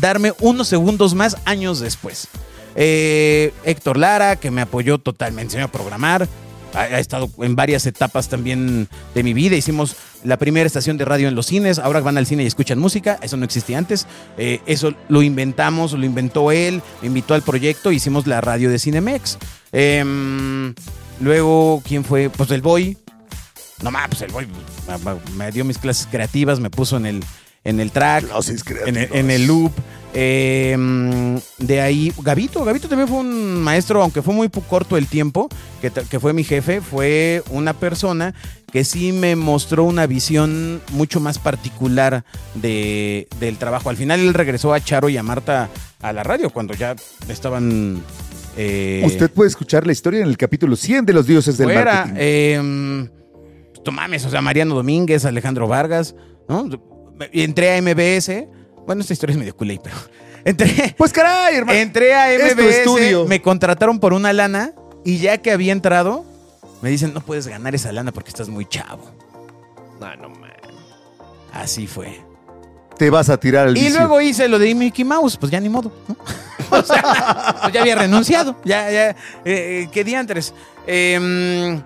[0.00, 2.28] darme unos segundos más años después.
[2.74, 6.28] Eh, Héctor Lara, que me apoyó totalmente, me enseñó a programar.
[6.74, 9.56] Ha, ha estado en varias etapas también de mi vida.
[9.56, 11.78] Hicimos la primera estación de radio en los cines.
[11.78, 13.18] Ahora van al cine y escuchan música.
[13.22, 14.06] Eso no existía antes.
[14.36, 16.82] Eh, eso lo inventamos, lo inventó él.
[17.00, 17.92] Me invitó al proyecto.
[17.92, 19.38] Hicimos la radio de Cinemex.
[19.72, 20.74] Em,
[21.20, 22.30] luego, ¿quién fue?
[22.30, 22.96] Pues el Boy.
[23.82, 24.46] No más, pues el Boy
[25.36, 27.24] me, dio mis clases creativas, me puso en el,
[27.62, 28.24] en el track
[28.86, 29.72] en el, en el loop.
[30.14, 35.48] Eh, de ahí, Gavito, Gavito también fue un maestro, aunque fue muy corto el tiempo,
[35.80, 38.34] que, fue mi jefe, fue una persona
[38.72, 43.90] que sí me mostró una visión mucho más particular de, del trabajo.
[43.90, 45.68] Al final él regresó a Charo y a Marta
[46.00, 46.96] a la radio cuando ya
[47.28, 48.02] estaban...
[48.56, 52.06] eh, Usted puede escuchar la historia en el capítulo 100 de los dioses del fuera.
[52.06, 52.16] marketing.
[52.18, 53.08] Eh,
[53.90, 56.14] mames, o sea, Mariano Domínguez, Alejandro Vargas,
[57.32, 58.46] Entré a MBS.
[58.88, 59.94] Bueno, esta historia es medio culé, pero.
[60.44, 61.78] Entré, pues caray, hermano.
[61.78, 63.26] entré a Es tu MBS, estudio.
[63.26, 64.72] me contrataron por una lana
[65.04, 66.24] y ya que había entrado,
[66.80, 69.04] me dicen, no puedes ganar esa lana porque estás muy chavo.
[70.00, 70.50] No, no, man.
[71.52, 72.18] Así fue.
[72.96, 73.98] Te vas a tirar al Y vicio.
[73.98, 76.16] luego hice lo de Mickey Mouse, pues ya ni modo, ¿no?
[76.78, 80.54] o sea, pues ya había renunciado, ya, ya, eh, eh, qué diantres.
[80.86, 81.78] Eh,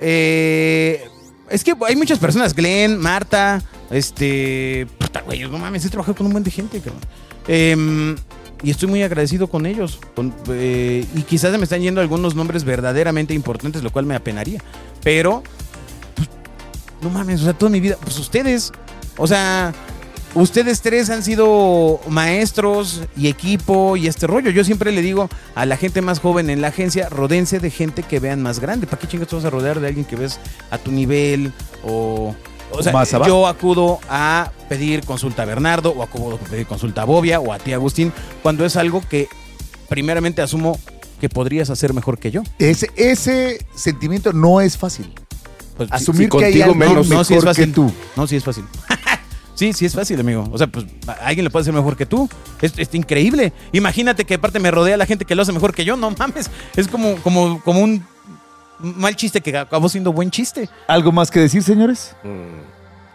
[0.00, 1.08] eh,
[1.52, 6.26] es que hay muchas personas, Glenn, Marta, este, puta, güey, no mames, he trabajado con
[6.26, 7.02] un buen de gente, cabrón.
[7.46, 8.16] Em,
[8.62, 10.00] y estoy muy agradecido con ellos.
[10.48, 14.62] eh, y quizás se me están yendo algunos nombres verdaderamente importantes, lo cual me apenaría.
[15.02, 15.42] Pero,
[16.16, 16.28] pues,
[17.02, 18.72] no mames, o sea, toda mi vida, pues ustedes,
[19.18, 19.74] o sea,
[20.34, 24.50] ustedes tres han sido maestros y equipo y este rollo.
[24.50, 28.02] Yo siempre le digo a la gente más joven en la agencia, rodense de gente
[28.02, 28.86] que vean más grande.
[28.86, 30.38] ¿Para qué chingas te vas a rodear de alguien que ves
[30.70, 31.52] a tu nivel
[31.84, 32.34] o...
[32.74, 37.02] O sea, Más yo acudo a pedir consulta a Bernardo o acudo a pedir consulta
[37.02, 38.10] a Bobia o a ti Agustín
[38.42, 39.28] cuando es algo que
[39.90, 40.80] primeramente asumo
[41.20, 42.42] que podrías hacer mejor que yo.
[42.58, 45.12] Ese, ese sentimiento no es fácil.
[45.76, 47.08] Pues, Asumir sí, que hay contigo algo menos.
[47.08, 47.72] mejor No, sí es que fácil.
[47.74, 47.92] tú.
[48.16, 48.64] No, sí es fácil.
[49.54, 50.48] Sí, sí es fácil, amigo.
[50.52, 50.86] O sea, pues
[51.20, 52.28] alguien le puede hacer mejor que tú.
[52.60, 53.52] Es, es increíble.
[53.72, 55.96] Imagínate que aparte me rodea la gente que lo hace mejor que yo.
[55.96, 56.50] No mames.
[56.76, 58.04] Es como, como, como un
[58.78, 60.68] mal chiste que acabó siendo buen chiste.
[60.86, 62.14] ¿Algo más que decir, señores?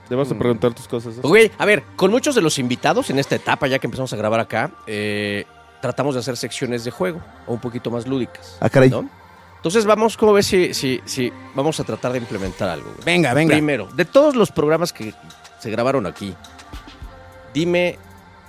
[0.09, 1.21] Le vas a preguntar tus cosas.
[1.21, 4.15] Güey, a ver, con muchos de los invitados en esta etapa, ya que empezamos a
[4.15, 5.45] grabar acá, eh,
[5.81, 8.57] tratamos de hacer secciones de juego o un poquito más lúdicas.
[8.61, 8.89] Ah, caray.
[8.89, 9.09] ¿no?
[9.57, 12.89] Entonces vamos, ¿cómo ves si, si, si vamos a tratar de implementar algo?
[12.91, 13.03] güey?
[13.03, 13.53] Venga, venga.
[13.53, 15.13] Primero, de todos los programas que
[15.59, 16.35] se grabaron aquí,
[17.53, 17.97] dime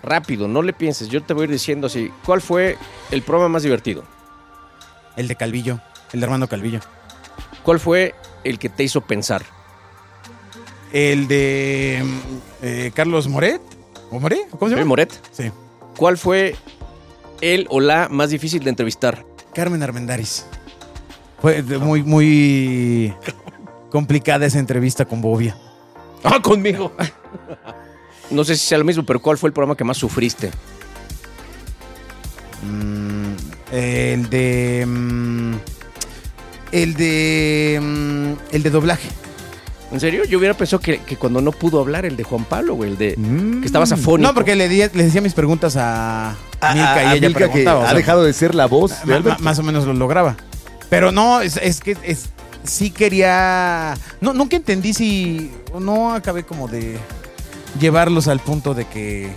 [0.03, 2.77] rápido, no le pienses, yo te voy a ir diciendo así, ¿cuál fue
[3.11, 4.05] el programa más divertido?
[5.17, 5.81] El de Calvillo.
[6.13, 6.81] El de Armando Calvillo.
[7.63, 9.43] ¿Cuál fue el que te hizo pensar?
[10.93, 12.03] El de
[12.63, 13.61] eh, Carlos Moret.
[14.11, 14.47] ¿O More?
[14.51, 14.89] ¿Cómo se ¿Eh, llama?
[14.89, 15.13] Moret?
[15.33, 15.51] Sí.
[15.97, 16.57] ¿Cuál fue
[17.41, 19.25] el o la más difícil de entrevistar?
[19.53, 20.47] Carmen Armendaris.
[21.43, 23.13] Fue muy, muy
[23.91, 25.57] complicada esa entrevista con Bobia.
[26.25, 26.93] Ah, conmigo.
[28.31, 30.51] No sé si sea lo mismo, pero ¿cuál fue el programa que más sufriste?
[32.63, 33.33] Mm,
[33.73, 34.85] el de.
[34.87, 35.55] mm,
[36.73, 37.79] el de.
[37.81, 39.09] mm, el de doblaje.
[39.91, 40.25] ¿En serio?
[40.25, 42.99] Yo hubiera pensado que, que cuando no pudo hablar, el de Juan Pablo, güey, el
[42.99, 43.61] de Mm.
[43.61, 44.29] que estabas afónico.
[44.29, 47.29] No, porque le, di- le decía mis preguntas a, A- Milka a- y a ella
[47.29, 47.79] Milka que preguntaba.
[47.81, 49.43] o ha sea, dejado de ser la voz de ma- ma- Alberto.
[49.43, 50.37] más o menos lo lograba.
[50.91, 52.27] Pero no, es, es que es,
[52.69, 53.95] sí quería.
[54.21, 55.51] No, nunca entendí si.
[55.79, 56.99] No acabé como de
[57.81, 59.33] llevarlos al punto de que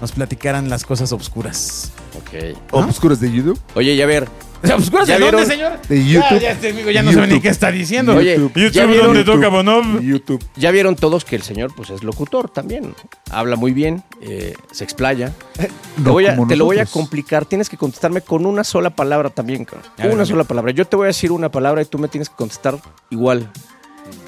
[0.00, 1.92] nos platicaran las cosas obscuras.
[2.18, 2.56] Ok.
[2.72, 3.60] Obscuros de YouTube.
[3.74, 4.28] Oye, y a ver,
[4.74, 5.46] ¿Obscuras ¿Ya de dónde, vieron?
[5.46, 5.72] señor?
[5.88, 6.40] De Ya, YouTube.
[6.40, 8.14] ya, este amigo ya no sabe ni qué está diciendo.
[8.16, 8.70] Oye, YouTube.
[8.72, 10.00] ¿ya vieron, ¿dónde toca Bonob?
[10.00, 10.42] YouTube.
[10.56, 12.94] ya vieron todos que el señor pues es locutor también.
[13.30, 15.32] Habla muy bien, eh, se explaya.
[15.56, 17.44] te No voy a- como te lo voy a complicar.
[17.44, 19.90] Tienes que contestarme con una sola palabra también, cabrón.
[19.98, 20.72] Ver, una sola palabra.
[20.72, 22.78] Yo te voy a decir una palabra y tú me tienes que contestar
[23.10, 23.50] igual.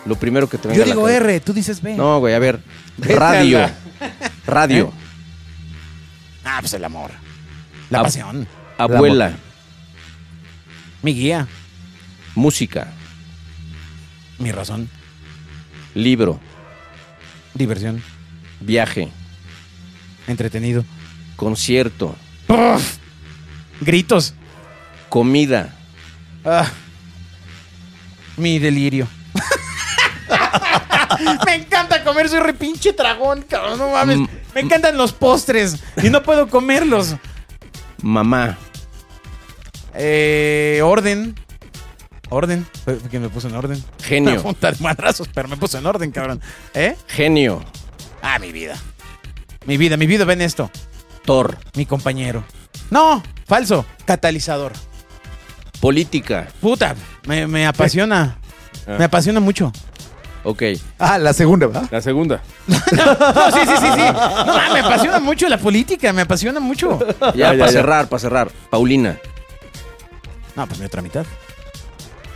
[0.07, 1.09] Lo primero que te venga Yo a la digo.
[1.09, 1.95] R, tú dices B.
[1.95, 2.61] No, güey, a ver.
[2.99, 3.69] Radio.
[4.47, 4.85] Radio.
[4.87, 4.91] ¿Eh?
[6.45, 7.11] Ah, pues el amor.
[7.91, 8.47] La Ab- pasión.
[8.79, 9.33] Abuela.
[11.03, 11.47] Mi guía.
[12.35, 12.93] Música.
[14.39, 14.89] Mi razón.
[15.95, 16.41] Libro.
[17.55, 18.03] Diversión.
[18.61, 19.09] Viaje.
[20.27, 20.85] Entretenido.
[21.37, 22.17] Concierto.
[23.81, 24.35] Gritos.
[25.09, 25.75] Comida.
[26.45, 26.71] Ah.
[28.37, 29.09] Mi delirio.
[31.47, 34.19] Me encanta comer, soy repinche dragón, cabrón, no mames.
[34.19, 34.29] Mm.
[34.55, 37.17] Me encantan los postres y no puedo comerlos.
[38.03, 38.57] Mamá.
[39.99, 41.35] Eh, orden.
[42.31, 42.67] Orden.
[42.85, 43.79] Fue quien me puso en orden.
[43.99, 44.43] Una Genio.
[44.45, 46.41] punta de madrazos, pero me puso en orden, cabrón.
[46.75, 46.97] ¿Eh?
[47.09, 47.63] Genio.
[48.23, 48.77] Ah, mi vida.
[49.67, 50.71] Mi vida, mi vida, ven esto.
[51.25, 51.59] Thor.
[51.75, 52.45] Mi compañero.
[52.91, 53.85] No, falso.
[54.05, 54.73] Catalizador.
[55.81, 56.49] Política.
[56.61, 56.95] Puta,
[57.27, 58.39] me, me apasiona.
[58.87, 59.71] Me apasiona mucho.
[60.45, 60.63] Ok.
[60.99, 61.89] Ah, la segunda, ¿verdad?
[61.91, 62.41] La segunda.
[62.69, 63.99] No, sí, sí, sí, sí.
[64.13, 66.99] No, ma, me apasiona mucho la política, me apasiona mucho.
[67.21, 67.69] Ya, Ya, ya, para ya.
[67.73, 68.51] cerrar, para cerrar.
[68.71, 69.19] Paulina.
[70.59, 71.25] No, pues mi otra mitad.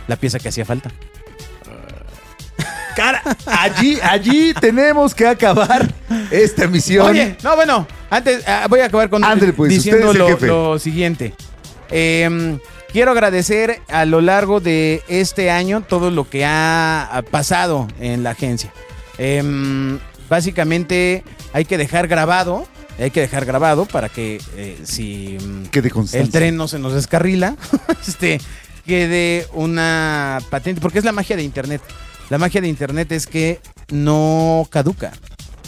[0.07, 0.89] La pieza que hacía falta.
[2.95, 5.93] Cara, allí, allí tenemos que acabar
[6.31, 7.07] esta misión.
[7.07, 9.23] Oye, no, bueno, antes ah, voy a acabar con
[9.57, 11.33] pues, diciendo lo, siguiente.
[11.91, 12.59] Em,
[12.93, 18.23] quiero agradecer a lo largo de este año todo lo que ha ha pasado en
[18.23, 18.71] la agencia.
[19.17, 22.67] Em, básicamente hay que dejar grabado,
[22.99, 25.69] hay que dejar grabado para que eh, si mm,
[26.15, 27.55] el tren no se nos descarrila,
[28.07, 28.39] este,
[28.85, 31.81] quede una patente, porque es la magia de Internet.
[32.29, 35.11] La magia de Internet es que no caduca.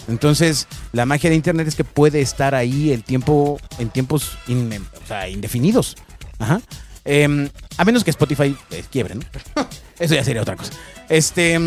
[0.08, 4.72] Entonces, la magia de Internet es que puede estar ahí el tiempo, en tiempos in-
[5.04, 5.96] o sea, indefinidos.
[6.40, 6.62] Ajá.
[7.04, 9.22] Em, a menos que Spotify eh, quiebre, ¿no?
[10.00, 10.74] Eso ya sería otra cosa.
[11.10, 11.60] Este.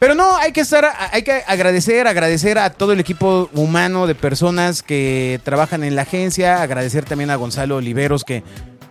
[0.00, 4.14] Pero no, hay que estar, hay que agradecer, agradecer a todo el equipo humano de
[4.14, 8.42] personas que trabajan en la agencia, agradecer también a Gonzalo Oliveros que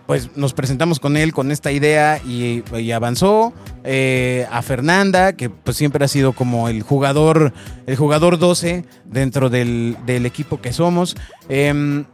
[0.06, 3.52] pues nos presentamos con él con esta idea y, y avanzó.
[3.82, 7.52] Eh, a Fernanda, que pues siempre ha sido como el jugador,
[7.86, 11.16] el jugador 12 dentro del, del equipo que somos.
[11.48, 12.04] Em,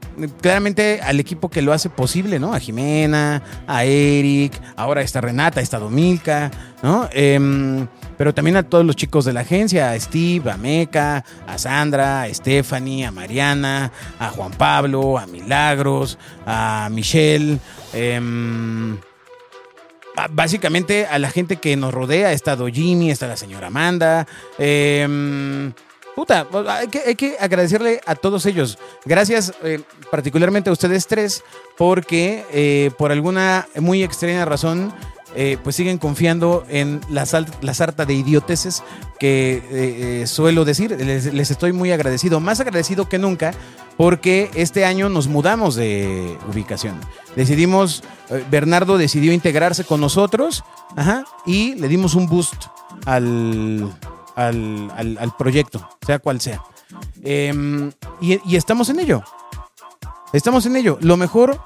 [0.40, 2.54] claramente al equipo que lo hace posible, ¿no?
[2.54, 6.50] A Jimena, a Eric, ahora está Renata, está Domilka,
[6.82, 7.08] ¿no?
[7.12, 11.58] Em, pero también a todos los chicos de la agencia, a Steve, a Meca, a
[11.58, 17.58] Sandra, a Stephanie, a Mariana, a Juan Pablo, a Milagros, a Michelle.
[17.92, 18.98] em,
[20.30, 22.32] básicamente a la gente que nos rodea.
[22.32, 24.26] Está Jimmy, está la señora Amanda.
[24.58, 25.72] em,
[26.16, 28.78] puta, hay que, hay que agradecerle a todos ellos.
[29.04, 31.44] Gracias eh, particularmente a ustedes tres
[31.78, 34.92] porque eh, por alguna muy extraña razón
[35.36, 38.82] eh, pues siguen confiando en la, sal- la sarta de idioteces
[39.18, 40.92] que suelo decir.
[40.98, 43.52] Les, les estoy muy agradecido, más agradecido que nunca,
[43.98, 46.98] porque este año nos mudamos de ubicación.
[47.34, 48.02] Decidimos,
[48.50, 50.64] Bernardo decidió integrarse con nosotros
[50.96, 52.64] ajá, y le dimos un boost
[53.04, 53.90] al,
[54.36, 56.62] al, al- al proyecto, sea cual sea.
[57.24, 59.22] Em, y, y estamos en ello.
[60.32, 60.98] Estamos en ello.
[61.00, 61.60] Lo mejor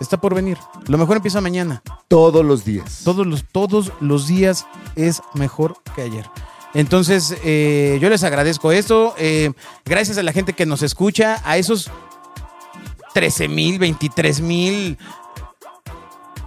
[0.00, 0.58] está por venir.
[0.86, 1.82] Lo mejor empieza mañana.
[2.08, 3.00] Todos los días.
[3.04, 6.26] Todos los, todos los días es mejor que ayer.
[6.74, 9.14] Entonces, eh, yo les agradezco esto.
[9.18, 9.52] eh,
[9.84, 11.90] gracias a la gente que nos escucha, a esos
[13.14, 14.98] 13 mil, 23 mil.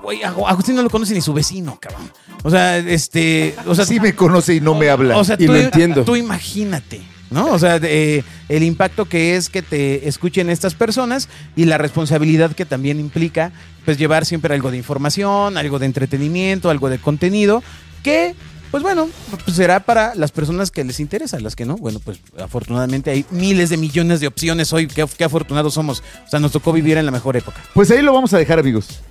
[0.04, 2.12] Güey, Agustín no lo conoce ni su vecino, cabrón.
[2.44, 3.56] O sea, este.
[3.66, 5.18] O sea, sí me conoce y no me habla.
[5.18, 6.04] o sea, Y tú, lo entiendo.
[6.04, 7.46] Tú imagínate, ¿no?
[7.46, 12.52] O sea, eh, el impacto que es que te escuchen estas personas y la responsabilidad
[12.52, 13.54] que también implica,
[13.86, 17.64] pues, llevar siempre algo de información, algo de entretenimiento, algo de contenido,
[18.04, 18.36] que,
[18.72, 19.08] pues bueno,
[19.46, 21.78] pues será para las personas que les interesa, las que no.
[21.78, 24.88] Bueno, pues afortunadamente hay miles de millones de opciones hoy.
[24.88, 26.04] Qué, qué afortunados somos.
[26.28, 27.62] O sea, nos tocó vivir en la mejor época.
[27.74, 29.02] Pues ahí lo vamos a dejar, amigos.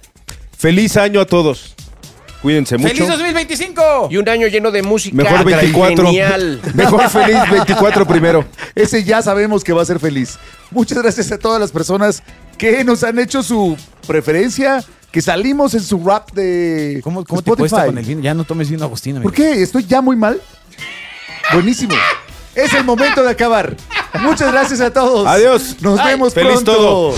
[0.62, 1.74] Feliz año a todos.
[2.40, 2.94] Cuídense mucho.
[2.94, 4.08] ¡Feliz 2025!
[4.12, 5.16] Y un año lleno de música.
[5.16, 6.06] Mejor 24.
[6.06, 6.60] Genial.
[6.74, 8.44] Mejor feliz 24 primero.
[8.76, 10.38] Ese ya sabemos que va a ser feliz.
[10.70, 12.22] Muchas gracias a todas las personas
[12.58, 17.50] que nos han hecho su preferencia, que salimos en su rap de ¿Cómo, cómo te
[17.50, 17.68] Spotify.
[17.70, 18.22] cuesta con el vino?
[18.22, 19.16] Ya no tomes vino Agustín.
[19.16, 19.30] amigo.
[19.30, 19.64] ¿Por qué?
[19.64, 20.40] ¿Estoy ya muy mal?
[21.52, 21.94] Buenísimo.
[22.54, 23.74] Es el momento de acabar.
[24.20, 25.26] Muchas gracias a todos.
[25.26, 25.74] Adiós.
[25.80, 26.72] Nos Ay, vemos feliz pronto.
[26.72, 27.14] todo.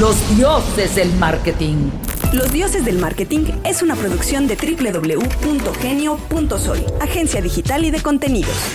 [0.00, 1.90] Los dioses del marketing.
[2.32, 8.70] Los Dioses del Marketing es una producción de www.genio.sol, agencia digital y de contenidos.